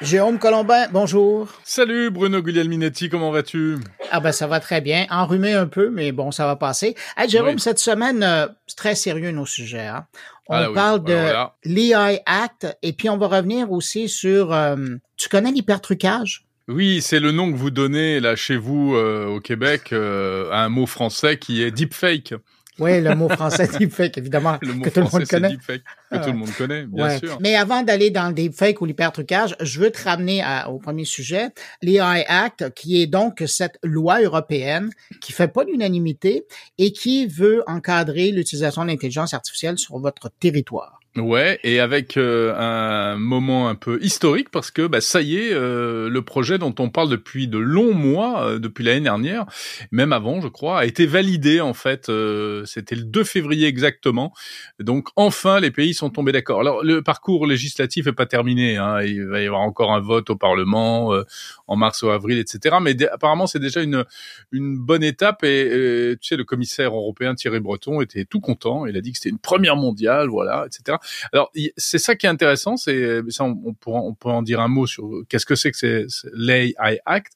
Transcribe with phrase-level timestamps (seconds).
[0.00, 1.48] Jérôme Colombin, bonjour.
[1.62, 3.76] Salut Bruno Guglielminetti, comment vas-tu?
[4.10, 6.94] Ah ben ça va très bien, enrhumé un peu, mais bon, ça va passer.
[7.18, 9.86] Hey, Jérôme, cette semaine, euh, c'est très sérieux nos sujets.
[9.86, 10.06] Hein?
[10.48, 11.12] On Ah, parle oui.
[11.12, 14.52] de l'EI Act et puis on va revenir aussi sur...
[14.54, 14.76] euh,
[15.18, 16.44] tu connais l'hypertrucage?
[16.66, 20.64] Oui, c'est le nom que vous donnez là chez vous euh, au Québec euh, à
[20.64, 22.34] un mot français qui est deepfake.
[22.80, 25.48] Oui, le mot français deepfake, évidemment, Le mot que tout le monde connaît.
[25.50, 27.18] deepfake, que tout le monde connaît, bien Ouais.
[27.18, 27.38] sûr.
[27.40, 31.04] Mais avant d'aller dans le deepfake ou l'hypertrucage, je veux te ramener à- au premier
[31.04, 31.48] sujet,
[31.82, 36.44] l'AI Act, qui est donc cette loi européenne qui fait pas l'unanimité
[36.78, 40.99] et qui veut encadrer l'utilisation de l'intelligence artificielle sur votre territoire.
[41.16, 45.52] Ouais, et avec euh, un moment un peu historique parce que bah, ça y est,
[45.52, 49.44] euh, le projet dont on parle depuis de longs mois, euh, depuis l'année dernière,
[49.90, 52.08] même avant, je crois, a été validé en fait.
[52.10, 54.32] euh, C'était le 2 février exactement.
[54.78, 56.60] Donc enfin, les pays sont tombés d'accord.
[56.60, 58.76] Alors le parcours législatif est pas terminé.
[58.76, 61.24] Hein, il va y avoir encore un vote au Parlement euh,
[61.66, 62.76] en mars ou avril, etc.
[62.80, 64.04] Mais apparemment, c'est déjà une
[64.52, 65.42] une bonne étape.
[65.42, 68.86] Et euh, tu sais, le commissaire européen Thierry Breton était tout content.
[68.86, 70.98] Il a dit que c'était une première mondiale, voilà, etc.
[71.32, 74.60] Alors, c'est ça qui est intéressant, c'est ça, on, on pourra, on pourra en dire
[74.60, 77.32] un mot sur qu'est-ce que c'est que c'est l'AI Act.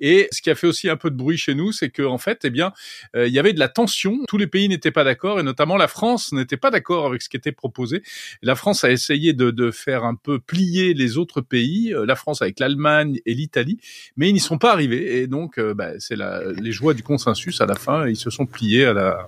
[0.00, 2.18] Et ce qui a fait aussi un peu de bruit chez nous, c'est que en
[2.18, 2.72] fait, eh bien,
[3.16, 4.18] euh, il y avait de la tension.
[4.28, 7.28] Tous les pays n'étaient pas d'accord, et notamment la France n'était pas d'accord avec ce
[7.28, 8.02] qui était proposé.
[8.42, 12.16] La France a essayé de, de faire un peu plier les autres pays, euh, la
[12.16, 13.78] France avec l'Allemagne et l'Italie,
[14.16, 15.18] mais ils n'y sont pas arrivés.
[15.20, 16.16] Et donc, euh, bah, c'est
[16.56, 18.06] les joies du consensus à la fin.
[18.08, 19.26] Ils se sont pliés à la,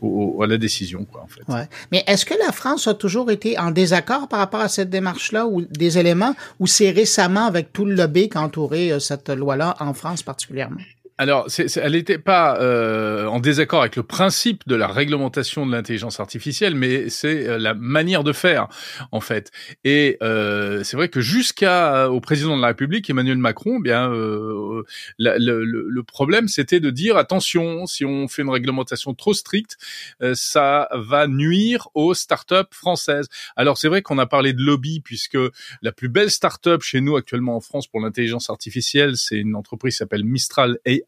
[0.00, 1.42] au- à la décision, quoi, en fait.
[1.48, 1.68] Ouais.
[1.92, 5.46] Mais est-ce que la France a toujours été en désaccord par rapport à cette démarche-là
[5.46, 9.28] ou des éléments ou c'est récemment avec tout le lobby qui a entouré euh, cette
[9.28, 10.80] loi-là en France particulièrement?
[11.18, 15.64] Alors, c'est, c'est- elle n'était pas euh, en désaccord avec le principe de la réglementation
[15.64, 18.68] de l'intelligence artificielle, mais c'est euh, la manière de faire,
[19.12, 19.50] en fait.
[19.84, 24.12] Et euh, c'est vrai que jusqu'à au président de la République, Emmanuel Macron, eh bien,
[24.12, 24.82] euh,
[25.18, 29.32] la- le, le- le problème, c'était de dire attention, si on fait une réglementation trop
[29.32, 29.78] stricte,
[30.22, 33.28] euh, ça va nuire aux startups françaises.
[33.56, 35.38] Alors, c'est vrai qu'on a parlé de lobby, puisque
[35.82, 39.94] la plus belle startup chez nous actuellement en France pour l'intelligence artificielle, c'est une entreprise
[39.94, 41.05] qui s'appelle Mistral AI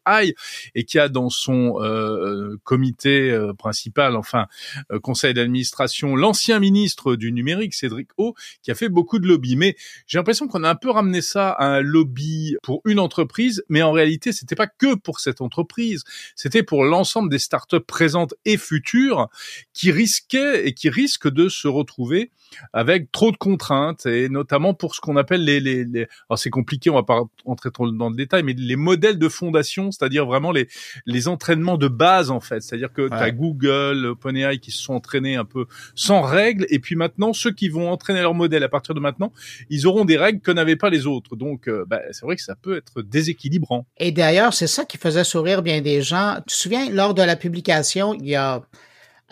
[0.75, 4.47] et qui a dans son euh, comité euh, principal, enfin
[4.91, 8.33] euh, conseil d'administration, l'ancien ministre du numérique Cédric O,
[8.63, 9.55] qui a fait beaucoup de lobby.
[9.55, 9.75] Mais
[10.07, 13.81] j'ai l'impression qu'on a un peu ramené ça à un lobby pour une entreprise, mais
[13.81, 16.03] en réalité, c'était pas que pour cette entreprise,
[16.35, 19.29] c'était pour l'ensemble des startups présentes et futures
[19.73, 22.31] qui risquaient et qui risquent de se retrouver
[22.73, 26.07] avec trop de contraintes et notamment pour ce qu'on appelle les, les, les...
[26.29, 29.88] alors c'est compliqué, on va pas entrer dans le détail, mais les modèles de fondation,
[29.91, 30.67] c'est-à-dire vraiment les
[31.05, 33.29] les entraînements de base en fait, c'est-à-dire que tu as.
[33.31, 37.69] Google, OpenAI qui se sont entraînés un peu sans règles et puis maintenant ceux qui
[37.69, 39.31] vont entraîner leur modèle à partir de maintenant,
[39.69, 41.35] ils auront des règles que n'avaient pas les autres.
[41.35, 43.85] Donc euh, bah, c'est vrai que ça peut être déséquilibrant.
[43.97, 46.37] Et d'ailleurs, c'est ça qui faisait sourire bien des gens.
[46.47, 48.61] Tu te souviens, lors de la publication, il y a,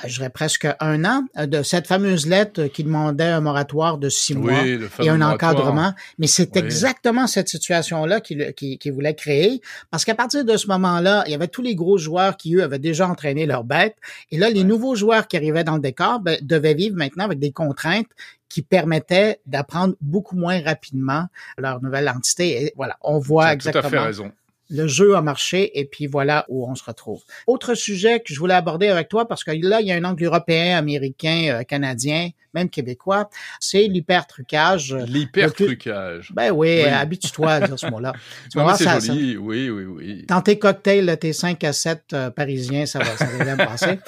[0.05, 4.09] je dirais presque un an, euh, de cette fameuse lettre qui demandait un moratoire de
[4.09, 4.75] six mois et
[5.09, 5.31] un moratoire.
[5.33, 5.93] encadrement.
[6.19, 6.61] Mais c'est Oui.
[6.63, 9.61] exactement cette situation-là qu'il qui, qui voulait créer.
[9.89, 12.63] Parce qu'à partir de ce moment-là, il y avait tous les gros joueurs qui, eux,
[12.63, 13.95] avaient déjà entraîné leurs bêtes.
[14.31, 14.63] Et là, les Ouais.
[14.65, 18.07] nouveaux joueurs qui arrivaient dans le décor ben, devaient vivre maintenant avec des contraintes
[18.49, 21.25] qui permettaient d'apprendre beaucoup moins rapidement
[21.57, 22.63] leur nouvelle entité.
[22.63, 24.31] Et voilà, on voit exactement tout à fait raison.
[24.69, 27.21] Le jeu a marché et puis voilà où on se retrouve.
[27.47, 30.03] Autre sujet que je voulais aborder avec toi parce que là, il y a un
[30.03, 33.29] angle européen, américain, euh, canadien, même québécois,
[33.59, 34.93] c'est l'hypertrucage.
[35.07, 36.31] L'hypertrucage.
[36.33, 36.89] Ben oui, Oui.
[36.89, 38.13] habitue-toi à dire ce mot-là.
[38.77, 40.25] C'est ça- joli, oui, oui, oui.
[40.27, 43.99] dans tes cocktails, tes 5 à 7 euh, parisiens, ça va, ça va bien passer.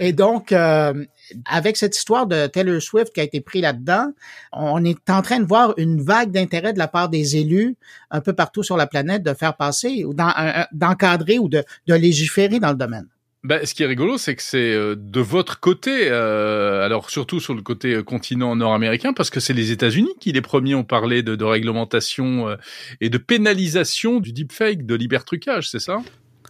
[0.00, 1.04] Et donc, euh,
[1.44, 4.12] avec cette histoire de Taylor Swift qui a été pris là-dedans,
[4.52, 7.76] on est en train de voir une vague d'intérêt de la part des élus
[8.10, 12.70] un peu partout sur la planète de faire passer ou d'encadrer ou de, légiférer dans
[12.70, 13.06] le domaine?
[13.44, 17.40] Ben, ce qui est rigolo, c'est que c'est euh, de votre côté, euh, alors surtout
[17.40, 20.84] sur le côté euh, continent nord-américain, parce que c'est les États-Unis qui les premiers ont
[20.84, 22.56] parlé de, de réglementation
[23.02, 25.98] et de pénalisation du deepfake, de l'hypertrucage, c'est ça?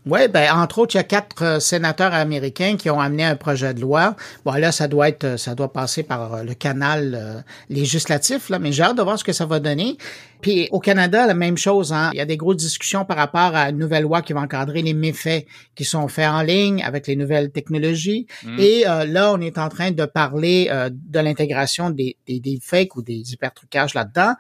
[0.07, 3.37] Oui, ben entre autres, il y a quatre euh, sénateurs américains qui ont amené un
[3.37, 4.17] projet de loi.
[4.45, 7.41] Bon, là, ça doit être, euh, ça doit passer par euh, le canal euh,
[7.71, 9.97] législatif, là, mais j'ai hâte de voir ce que ça va donner.
[10.45, 11.91] Puis au Canada, la même chose.
[11.95, 14.41] Hein, il y a des grosses discussions par rapport à une nouvelle loi qui va
[14.41, 18.27] encadrer les méfaits qui sont faits en ligne avec les nouvelles technologies.
[18.43, 18.59] Mm.
[18.59, 22.59] Et euh, là, on est en train de parler euh, de l'intégration des, des, des
[22.61, 24.35] fakes ou des hypertrucages là-dedans.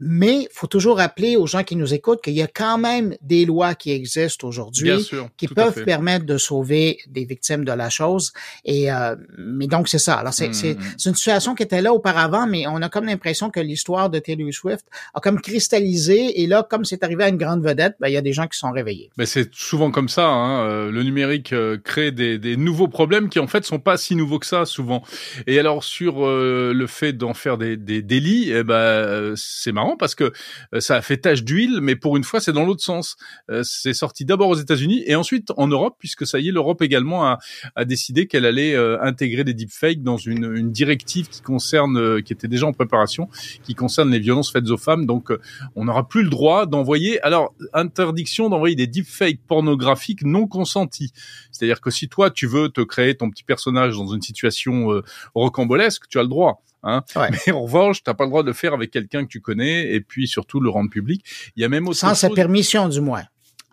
[0.00, 3.44] Mais faut toujours rappeler aux gens qui nous écoutent qu'il y a quand même des
[3.44, 4.92] lois qui existent aujourd'hui
[5.36, 8.32] qui peuvent permettre de sauver des victimes de la chose.
[8.64, 10.14] Et euh, mais donc c'est ça.
[10.14, 13.50] Alors c'est c'est mmh, une situation qui était là auparavant, mais on a comme l'impression
[13.50, 16.42] que l'histoire de Taylor Swift a comme cristallisé.
[16.42, 18.46] Et là, comme c'est arrivé à une grande vedette, ben, il y a des gens
[18.46, 19.10] qui sont réveillés.
[19.18, 20.28] Mais c'est souvent comme ça.
[20.28, 20.68] Hein.
[20.68, 24.14] Euh, le numérique euh, crée des, des, nouveaux problèmes qui en fait sont pas si
[24.14, 25.02] nouveaux que ça souvent.
[25.48, 30.14] Et alors sur le fait d'en faire des, des délits, eh ben c'est marrant parce
[30.14, 30.32] que
[30.74, 33.16] euh, ça a fait tache d'huile, mais pour une fois, c'est dans l'autre sens.
[33.50, 36.82] Euh, c'est sorti d'abord aux États-Unis et ensuite en Europe, puisque ça y est, l'Europe
[36.82, 37.38] également a,
[37.76, 42.32] a décidé qu'elle allait euh, intégrer des deepfakes dans une, une directive qui concerne, qui
[42.32, 43.28] était déjà en préparation,
[43.62, 45.06] qui concerne les violences faites aux femmes.
[45.06, 45.32] Donc,
[45.76, 47.20] on n'aura plus le droit d'envoyer.
[47.22, 51.12] Alors, interdiction d'envoyer des deepfakes pornographiques non consentis.
[51.58, 55.02] C'est-à-dire que si toi, tu veux te créer ton petit personnage dans une situation
[55.34, 56.62] rocambolesque, tu as le droit.
[56.84, 57.02] Hein.
[57.16, 59.92] Mais en revanche, t'as pas le droit de le faire avec quelqu'un que tu connais
[59.92, 61.24] et puis surtout le rendre public.
[61.56, 63.24] Il y a même aussi sans sa permission du moins.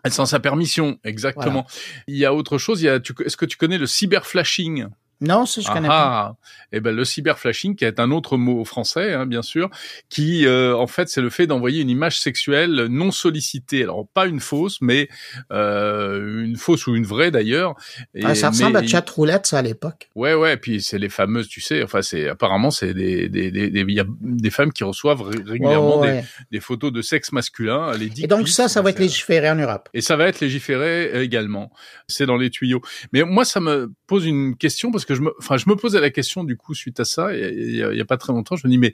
[0.08, 1.66] Sans sa permission, exactement.
[2.06, 2.82] Il y a autre chose.
[2.82, 4.86] Il y a, est-ce que tu connais le cyberflashing?
[5.20, 6.36] Non, ça je connais ah, pas.
[6.72, 9.70] Eh ben le cyberflashing, qui est un autre mot français, hein, bien sûr,
[10.10, 13.82] qui euh, en fait c'est le fait d'envoyer une image sexuelle non sollicitée.
[13.82, 15.08] Alors pas une fausse, mais
[15.52, 17.76] euh, une fausse ou une vraie d'ailleurs.
[18.22, 20.10] Ah, ça ressemble à chat roulette ça à l'époque.
[20.14, 23.50] Ouais ouais, et puis c'est les fameuses, tu sais, enfin c'est apparemment c'est des des
[23.50, 27.92] des il y a des femmes qui reçoivent régulièrement des, des, photos de sexe masculin.
[27.96, 29.88] Les et donc ça, ça va être légiféré en Europe.
[29.94, 31.72] Et ça va être légiféré également.
[32.06, 32.82] C'est dans les tuyaux.
[33.12, 36.00] Mais moi ça me pose une question parce que je me, enfin, je me posais
[36.00, 38.70] la question du coup suite à ça, il y a, pas très longtemps, je me
[38.70, 38.92] dis mais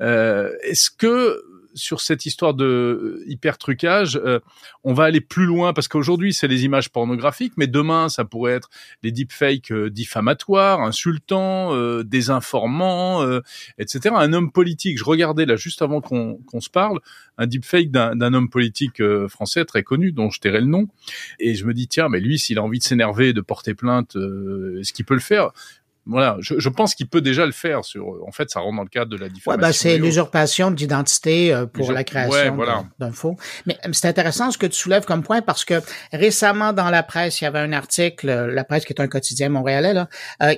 [0.00, 1.42] euh, est-ce que
[1.74, 4.40] sur cette histoire de euh, hyper trucage, euh,
[4.84, 8.52] on va aller plus loin parce qu'aujourd'hui c'est les images pornographiques, mais demain ça pourrait
[8.52, 8.70] être
[9.02, 13.24] les deepfakes euh, diffamatoires, insultants, euh, désinformants,
[13.78, 14.14] etc.
[14.16, 17.00] Un homme politique, je regardais là juste avant qu'on se parle,
[17.38, 20.88] un deepfake d'un homme politique français très connu dont je tairai le nom,
[21.38, 24.16] et je me dis tiens mais lui s'il a envie de s'énerver, de porter plainte,
[24.16, 25.52] est-ce qu'il peut le faire?
[26.06, 27.84] Voilà, je, je pense qu'il peut déjà le faire.
[27.84, 29.62] Sur, en fait, ça rentre dans le cadre de la diffamation.
[29.62, 32.58] Ouais, ben c'est l'usurpation d'identité euh, pour la création
[32.98, 33.36] d'un faux.
[33.66, 35.80] Mais euh, c'est intéressant ce que tu soulèves comme point parce que
[36.12, 39.08] récemment dans la presse, il y avait un article, euh, la presse qui est un
[39.08, 40.08] quotidien montréalais, là,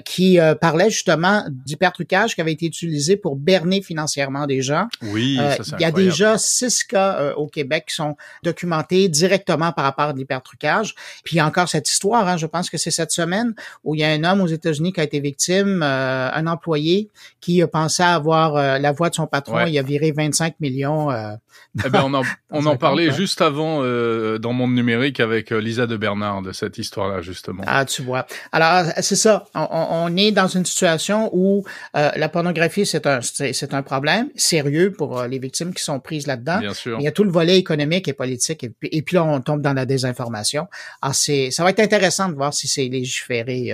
[0.04, 4.88] qui parlait justement d'hypertrucage qui avait été utilisé pour berner financièrement des gens.
[5.02, 9.84] Oui, ça, Il y a déjà six cas au Québec qui sont documentés directement par
[9.84, 10.94] rapport à l'hypertrucage.
[11.24, 13.54] Puis il y a encore cette histoire, hein, je pense que c'est cette semaine
[13.84, 15.35] où il y a un homme aux États-Unis qui a été victime
[15.82, 17.10] euh, un employé
[17.40, 21.10] qui pensait avoir euh, la voix de son patron, il a viré 25 millions.
[21.10, 21.34] Euh,
[21.84, 25.96] eh ben, on en, on en parlait juste avant dans Monde Numérique avec Lisa de
[25.96, 27.62] Bernard de cette histoire-là, justement.
[27.66, 28.26] Ah, tu vois.
[28.52, 29.46] Alors, c'est ça.
[29.54, 35.22] On, est dans une situation où la pornographie, c'est un, c'est un problème sérieux pour
[35.24, 36.58] les victimes qui sont prises là-dedans.
[36.60, 36.98] Bien sûr.
[36.98, 39.40] Il y a tout le volet économique et politique, et puis, et puis là, on
[39.40, 40.68] tombe dans la désinformation.
[41.02, 43.72] Alors, c'est, ça va être intéressant de voir si c'est légiféré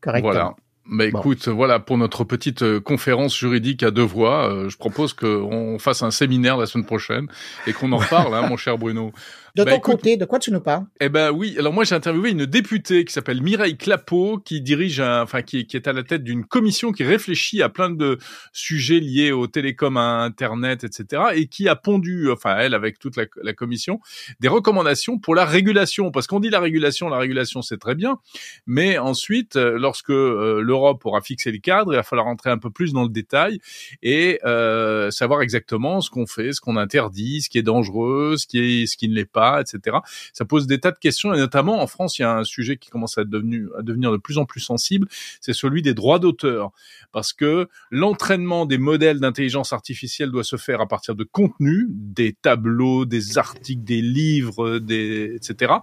[0.00, 0.32] correctement.
[0.32, 0.54] Voilà.
[0.88, 4.50] Bah écoute, voilà pour notre petite euh, conférence juridique à deux voix.
[4.50, 7.26] Euh, je propose qu'on fasse un séminaire la semaine prochaine
[7.66, 9.12] et qu'on en parle, hein, mon cher Bruno.
[9.58, 10.84] De bah, ton côté, de quoi tu nous parles?
[11.00, 15.00] Eh ben oui, alors moi j'ai interviewé une députée qui s'appelle Mireille Clapeau, qui dirige,
[15.00, 18.18] un, enfin qui, qui, est à la tête d'une commission qui réfléchit à plein de
[18.52, 21.22] sujets liés au télécom, à Internet, etc.
[21.34, 23.98] Et qui a pondu, enfin elle avec toute la, la commission,
[24.38, 26.12] des recommandations pour la régulation.
[26.12, 28.18] Parce qu'on dit la régulation, la régulation c'est très bien,
[28.68, 32.58] mais ensuite, euh, lorsque euh, l'Europe aura fixé le cadre, il va falloir rentrer un
[32.58, 33.58] peu plus dans le détail
[34.04, 38.46] et euh, savoir exactement ce qu'on fait, ce qu'on interdit, ce qui est dangereux, ce
[38.46, 39.98] qui est, ce qui ne l'est pas etc.
[40.32, 42.76] Ça pose des tas de questions et notamment en France, il y a un sujet
[42.76, 45.08] qui commence à, devenir, de plus en plus sensible,
[45.40, 46.70] c'est celui des droits d'auteur,
[47.12, 52.32] parce que l'entraînement des modèles d'intelligence artificielle doit se faire à partir de contenus, des
[52.32, 55.74] tableaux, des articles, des livres, des etc.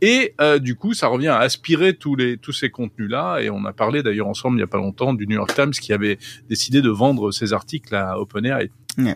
[0.00, 3.40] Et euh, du coup, ça revient à aspirer tous les tous ces contenus-là.
[3.40, 5.70] Et on a parlé d'ailleurs ensemble il y a pas longtemps du New York Times
[5.70, 6.18] qui avait
[6.48, 8.70] décidé de vendre ses articles à OpenAI.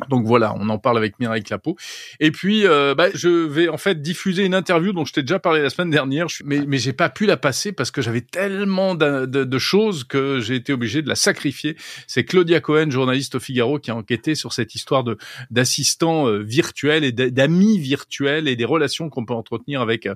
[0.08, 1.76] Donc voilà, on en parle avec Mireille Clapeau.
[2.20, 5.38] Et puis, euh, bah, je vais en fait diffuser une interview dont je t'ai déjà
[5.38, 8.94] parlé la semaine dernière, mais, mais j'ai pas pu la passer parce que j'avais tellement
[8.94, 11.76] de, de, de, choses que j'ai été obligé de la sacrifier.
[12.06, 15.16] C'est Claudia Cohen, journaliste au Figaro, qui a enquêté sur cette histoire de
[15.50, 20.14] d'assistants euh, virtuels et d'amis virtuels et des relations qu'on peut entretenir avec euh,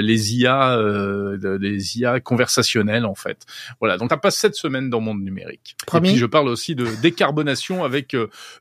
[0.00, 3.44] les IA, euh, les IA conversationnelles en fait.
[3.80, 5.76] Voilà, donc ça passe cette semaine dans Monde Numérique.
[5.94, 8.16] Et puis je parle aussi de décarbonation avec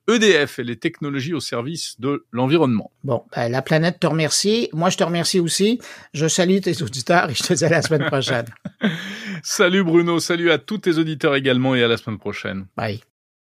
[0.07, 2.91] EDF et les technologies au service de l'environnement.
[3.03, 4.69] Bon, ben, la planète te remercie.
[4.73, 5.79] Moi, je te remercie aussi.
[6.13, 8.45] Je salue tes auditeurs et je te dis à la semaine prochaine.
[9.43, 12.65] salut Bruno, salut à tous tes auditeurs également et à la semaine prochaine.
[12.75, 13.01] Bye.